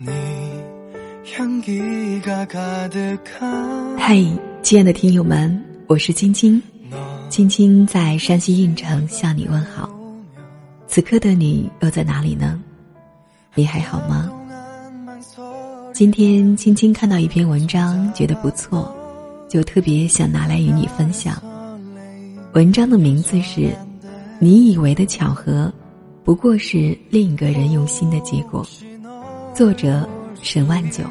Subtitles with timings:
[0.00, 0.06] 嗨，
[4.62, 6.62] 亲爱的听友们，我是晶晶，
[7.28, 9.90] 晶晶在山西运城向你问好。
[10.86, 12.62] 此刻的你又在哪里呢？
[13.56, 14.30] 你还好吗？
[15.92, 18.94] 今天青青看到一篇文章，觉得不错，
[19.48, 21.42] 就特别想拿来与你分享。
[22.52, 23.62] 文章的名字是
[24.38, 25.72] 《你以为的巧合，
[26.22, 28.64] 不过是另一个人用心的结果》，
[29.58, 30.08] 作者
[30.40, 31.02] 沈万九。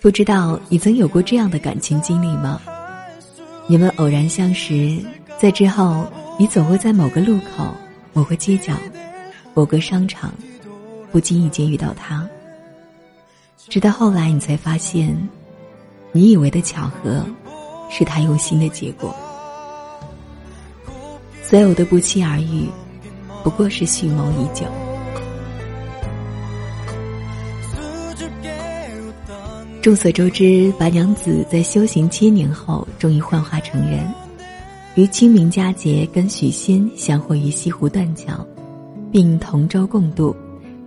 [0.00, 2.58] 不知道你曾有过这样的感情经历吗？
[3.66, 4.98] 你们偶然相识，
[5.38, 7.66] 在之后，你总会在某个路口、
[8.14, 8.72] 某个街角、
[9.52, 10.32] 某个商场。
[11.10, 12.26] 不经意间遇到他，
[13.68, 15.14] 直到后来你才发现，
[16.12, 17.26] 你以为的巧合，
[17.90, 19.14] 是他用心的结果。
[21.42, 22.66] 所有的不期而遇，
[23.44, 24.64] 不过是蓄谋已久。
[29.82, 34.08] 众所周知，白娘子在修行千年后，终于幻化成人，
[34.94, 38.46] 于清明佳节跟许仙相会于西湖断桥，
[39.10, 40.34] 并同舟共渡。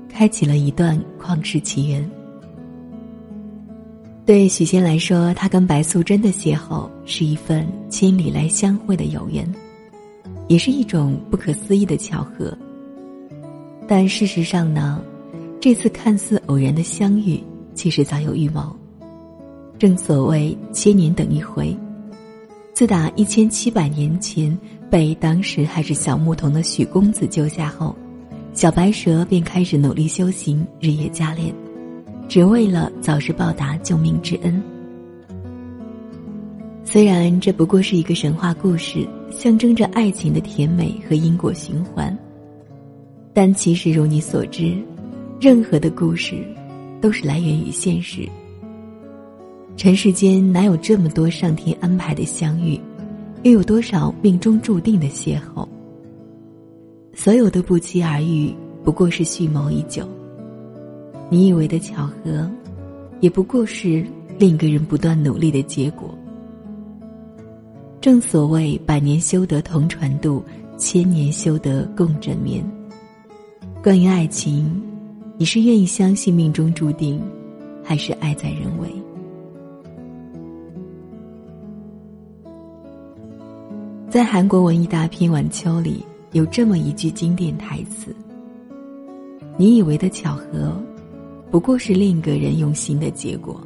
[0.08, 2.10] 开启了一段旷世奇缘。
[4.26, 9.46] 对许仙来说，他跟白素贞的邂逅是一份千里来相会的有缘，
[10.48, 12.58] 也是一种不可思议的巧合。
[13.90, 15.04] 但事实上呢，
[15.60, 17.44] 这次看似偶然的相遇，
[17.74, 18.74] 其实早有预谋。
[19.86, 21.78] 正所谓千年等一回，
[22.74, 24.58] 自打一千七百年前
[24.90, 27.96] 被当时还是小牧童的许公子救下后。
[28.52, 31.54] 小白蛇便开始努力修行，日夜加练，
[32.28, 34.60] 只为了早日报答救命之恩。
[36.84, 42.18] 虽然这不过是一个神话故事，象征着爱情的甜美和因果循环，
[43.36, 44.76] 但其实如你所知，
[45.40, 46.44] 任何的故事
[47.00, 48.28] 都是来源于现实。
[49.78, 52.80] 尘世间哪有这么多上天安排的相遇，
[53.44, 55.68] 又有多少命中注定的邂逅？
[57.14, 60.08] 所有的不期而遇，不过是蓄谋已久。
[61.30, 62.50] 你以为的巧合，
[63.20, 64.06] 也不过是
[64.40, 66.10] 另一个人不断努力的结果。
[68.00, 70.44] 正所谓百年修得同船渡，
[70.78, 72.64] 千年修得共枕眠。
[73.84, 74.82] 关于爱情，
[75.38, 77.22] 你是愿意相信命中注定，
[77.84, 78.90] 还是爱在人为？
[84.16, 86.02] 在韩国文艺大片《晚秋》里。
[86.32, 88.16] 有这么一句经典台词
[89.60, 90.82] ：“你以为的巧合，
[91.52, 93.60] 不过是另一个人用心的结果。”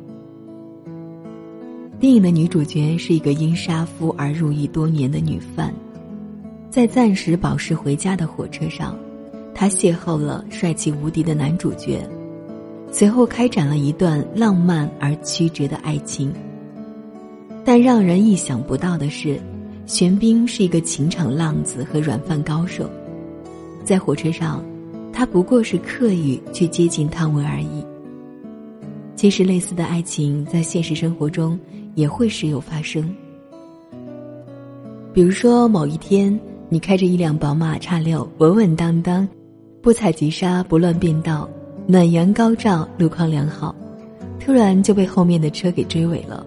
[2.00, 5.72] 电影的女主角是一个因杀夫而入狱多年的女犯，
[6.72, 8.98] 在暂时保释回家的火车上，
[9.54, 12.02] 她邂逅了帅气无敌的男主角，
[12.92, 16.34] 随后开展了一段浪漫而曲折的爱情。
[17.64, 19.40] 但让人意想不到的是。
[19.90, 22.88] 玄彬是一个情场浪子和软饭高手，
[23.84, 24.64] 在火车上，
[25.12, 27.84] 他不过是刻意去接近汤唯而已。
[29.16, 31.60] 其实，类似的爱情在现实生活中
[31.96, 33.04] 也会时有发生。
[35.12, 36.40] 比如说，某一天，
[36.70, 39.28] 你开着一辆宝马叉六，稳稳当当，
[39.82, 41.50] 不踩急刹，不乱变道，
[41.88, 43.76] 暖阳高照，路况良好，
[44.40, 46.46] 突然就被后面的车给追尾了。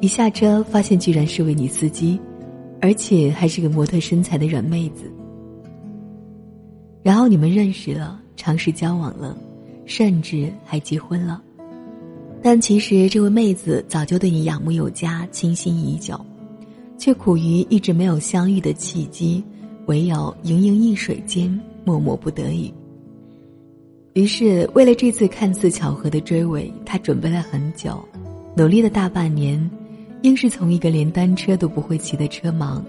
[0.00, 2.18] 一下车，发现居然是位女司机。
[2.84, 5.10] 而且还是个模特身材的软妹子。
[7.02, 9.34] 然后你们认识了，尝试交往了，
[9.86, 11.42] 甚至还结婚了。
[12.42, 16.20] 但其实这位妹子早就对你仰慕有加，倾心已久，
[16.98, 19.42] 却苦于一直没有相遇的契机，
[19.86, 22.70] 唯有盈盈一水间，默默不得已。
[24.12, 27.98] 于是，为了这次看似巧合的追尾，她准备了很久，
[28.54, 29.58] 努力了大半年。
[30.24, 32.80] 硬是从一个连单车都不会骑的车盲，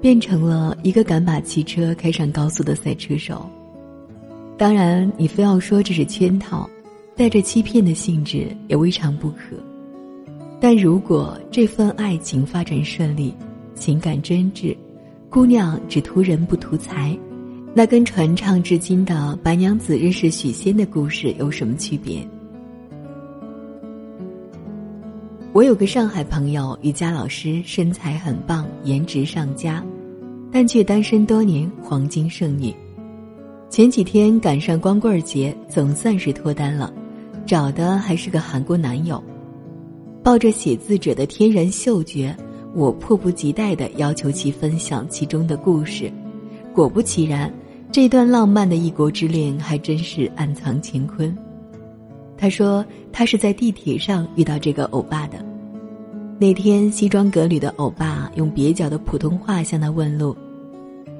[0.00, 3.44] 变成了一个敢把汽车开上高速的赛车手。
[4.56, 6.70] 当然，你非要说这是圈套，
[7.16, 9.56] 带着欺骗的性质也未尝不可。
[10.60, 13.34] 但如果这份爱情发展顺利，
[13.74, 14.76] 情感真挚，
[15.28, 17.18] 姑娘只图人不图财，
[17.74, 22.24] 那跟传唱至今的白娘子认识许仙的故事有什么区别？
[25.52, 29.84] 我有个上海朋友，瑜伽老师，身材很棒，颜值上佳，
[30.52, 32.72] 但却单身多年，黄金剩女。
[33.68, 36.92] 前几天赶上光棍节，总算是脱单了，
[37.44, 39.20] 找的还是个韩国男友。
[40.22, 42.32] 抱着写字者的天然嗅觉，
[42.72, 46.12] 我迫不及待地要求其分享其中的故事。
[46.72, 47.52] 果不其然，
[47.90, 51.36] 这段浪漫的异国之恋还真是暗藏乾坤。
[52.40, 52.82] 他说
[53.12, 55.44] 他是在地铁上遇到这个欧巴的。
[56.38, 60.34] 那天西装革履的欧巴用蹩脚的普通话向他问路，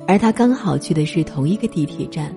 [0.06, 2.34] 而他刚好去的是同一个地铁站。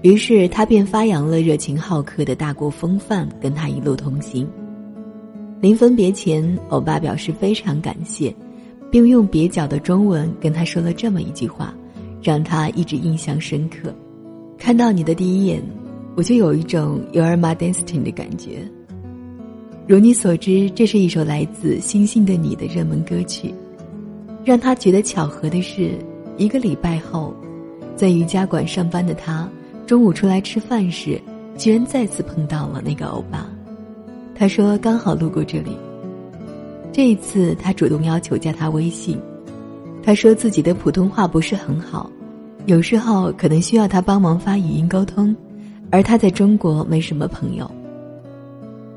[0.00, 4.48] 于是他便发扬了热情好客的大国风范，跟他一路同行。
[5.60, 8.34] 临分别前，欧巴表示非常感谢，
[8.90, 11.74] 并用蹩脚的中文跟他说了这么一句话，
[12.22, 13.94] 让他一直印象深刻
[14.56, 15.62] ：“看到你的第一眼，
[16.16, 18.68] 我就有一种 You are my destiny 的感觉。”
[19.86, 23.54] 如你所知，这是一首来自《星星的你》的热门歌曲。
[24.44, 25.92] 让他觉得巧合的是，
[26.36, 27.34] 一个礼拜后，
[27.94, 29.48] 在瑜伽馆上班的他。
[29.86, 31.20] 中午出来吃饭时，
[31.56, 33.48] 居然再次碰到了那个欧巴。
[34.34, 35.76] 他说刚好路过这里。
[36.92, 39.20] 这一次他主动要求加他微信。
[40.02, 42.10] 他说自己的普通话不是很好，
[42.66, 45.34] 有时候可能需要他帮忙发语音沟通，
[45.90, 47.70] 而他在中国没什么朋友。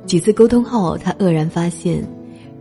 [0.06, 2.04] 几次沟通后，他愕然发现，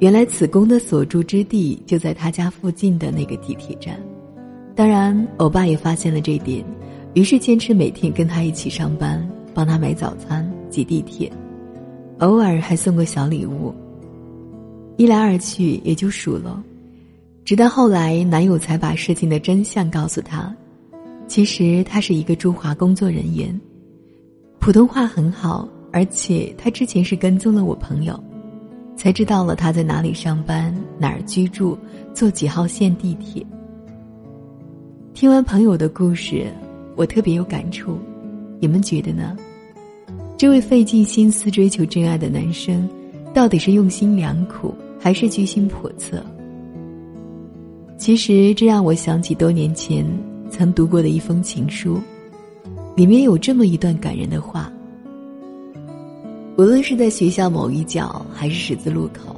[0.01, 3.99] 原来此公的所住之地就在他家附近的那个地铁站。
[4.75, 6.65] 当然，欧巴也发现了这点。
[7.15, 11.33] 于是坚持每天跟他一起上班，帮他买早餐、挤地铁，
[12.19, 13.75] 偶尔还送个小礼物。
[14.99, 16.63] 一来二去也就熟了，
[17.45, 20.55] 直到后来男友才把事情的真相告诉他，
[21.27, 23.59] 其实他是一个驻华工作人员，
[24.69, 28.23] 普通话很好，而且他之前是跟踪了我朋友，
[28.97, 31.75] 才知道了他在哪里上班、哪儿居住、
[32.13, 33.43] 坐几号线地铁。
[35.15, 36.53] 听完朋友的故事。
[36.97, 37.99] 我特别有感触，
[38.61, 39.35] 你们觉得呢？
[40.37, 42.87] 这位费尽心思追求真爱的男生，
[43.33, 46.23] 到底是用心良苦，还是居心叵测？
[47.97, 50.05] 其实，这让我想起多年前
[50.51, 51.99] 曾读过的一封情书，
[52.99, 54.73] 里面有这么一段感人的话：
[56.57, 59.37] 无论是在学校某一角，还是十字路口，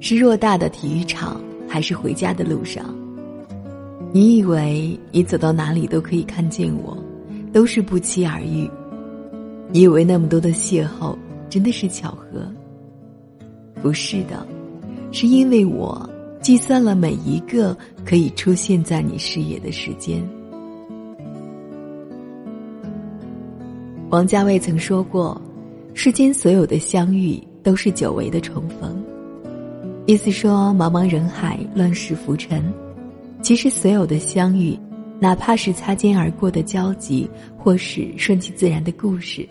[0.00, 2.94] 是偌大的体育场，还是回家的路上。
[4.12, 6.94] 你以为你走到哪里都可以看见我，
[7.54, 8.70] 都是不期而遇。
[9.72, 11.16] 你以为那么多的邂逅
[11.48, 12.46] 真的是巧合？
[13.80, 14.46] 不是的，
[15.10, 16.06] 是因为我
[16.42, 17.74] 计算了每一个
[18.04, 20.22] 可以出现在你视野的时间。
[24.10, 25.40] 王家卫曾说过
[25.94, 29.00] ：“世间所有的相遇都是久违的重逢。”
[30.04, 32.60] 意思说，茫茫人海，乱世浮沉。
[33.40, 34.76] 其实，所有的相遇，
[35.20, 39.48] 哪怕是擦肩而过的交集，或是顺其自然的故事，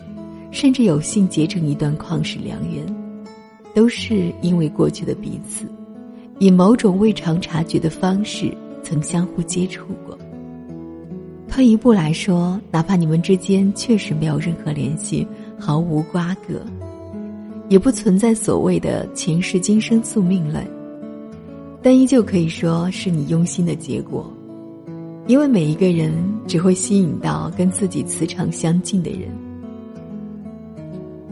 [0.50, 2.84] 甚至有幸结成一段旷世良缘，
[3.74, 5.64] 都是因为过去的彼此，
[6.38, 10.09] 以某种未尝察觉的方式曾相互接触过。
[11.60, 15.28] 退一步来说，哪怕你们之间确实没有任何联系，
[15.58, 16.58] 毫无瓜葛，
[17.68, 20.66] 也不存在所谓的前世今生宿命论。
[21.82, 24.32] 但依旧可以说是你用心的结果，
[25.26, 26.14] 因为每一个人
[26.46, 29.28] 只会吸引到跟自己磁场相近的人。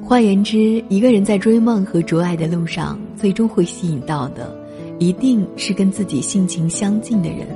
[0.02, 4.54] 换言之，一个人在追梦和卓爱的路上，最终会吸引到的，
[4.98, 7.46] 一定是跟自己性情相近的人。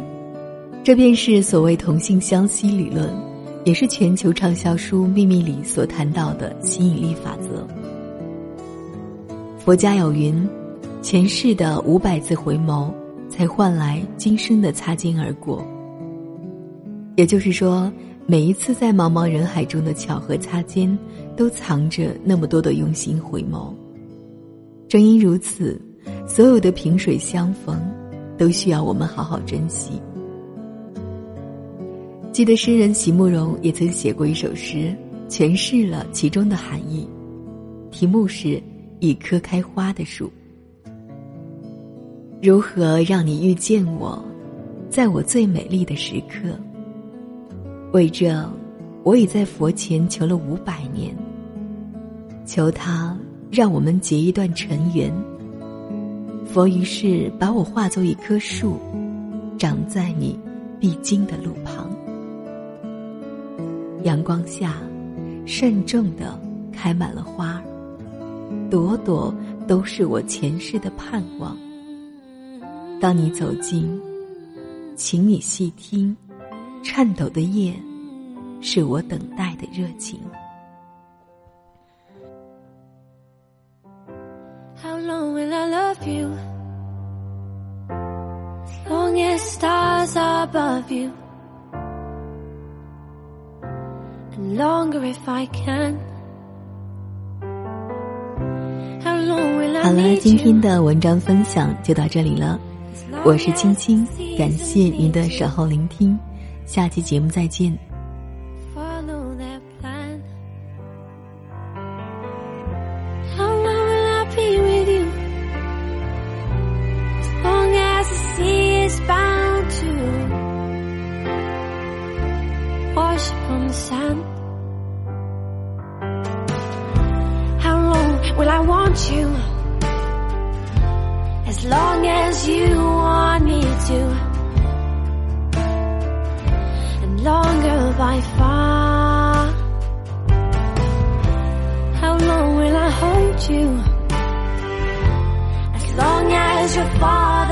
[0.85, 3.09] 这便是所谓同性相吸理论，
[3.65, 7.67] 也是全球畅销书《秘密》里所谈到的吸引力法则。
[9.59, 10.49] 佛家有云。
[11.01, 12.89] 前世的五百次回眸，
[13.29, 15.67] 才换来今生的擦肩而过。
[17.17, 17.93] 也就是说，
[18.25, 20.97] 每一次在茫茫人海中的巧合擦肩，
[21.37, 23.75] 都藏着那么多的用心回眸。
[24.89, 25.81] 正因如此，
[26.25, 27.77] 所有的萍水相逢，
[28.39, 30.01] 都需要我们好好珍惜。
[32.33, 34.97] 记得诗人席慕容也曾写过一首诗，
[35.29, 37.07] 诠释了其中的含义，
[37.91, 38.49] 题目是
[39.01, 40.33] 《一棵开花的树》。
[42.41, 44.25] 如何让你遇见我，
[44.89, 46.59] 在我最美丽的时刻？
[47.93, 48.51] 为这，
[49.03, 51.15] 我已在佛前求了五百年，
[52.47, 53.15] 求他
[53.51, 55.13] 让我们结一段尘缘。
[56.47, 58.79] 佛于是把我化作一棵树，
[59.59, 60.39] 长在你
[60.81, 61.95] 必经的路旁。
[64.05, 64.75] 阳光下，
[65.47, 66.39] 慎重的
[66.73, 67.63] 开满了花儿，
[68.71, 69.35] 朵朵
[69.67, 71.57] 都是我前世的盼望。
[73.01, 74.01] 当你走近，
[74.97, 76.17] 请你细听，
[76.83, 77.75] 颤抖的夜，
[78.61, 80.21] 是我等待的热情。
[84.83, 86.37] How longer if I can.
[88.89, 89.53] How long will
[90.93, 91.22] I
[99.83, 102.61] 好了，今天的文章分享就到这里了。
[103.25, 104.07] 我是青青，
[104.37, 106.19] 感谢您的守候聆听，
[106.67, 107.92] 下期节目再见。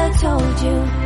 [0.00, 1.00] I told you.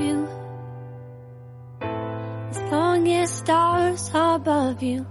[0.00, 0.28] You?
[1.80, 5.06] As long as stars are above you.